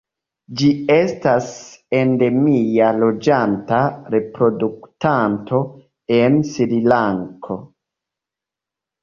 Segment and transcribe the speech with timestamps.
[0.59, 1.49] Ĝi estas
[1.97, 3.83] endemia loĝanta
[4.15, 5.61] reproduktanto
[6.19, 7.61] en Srilanko.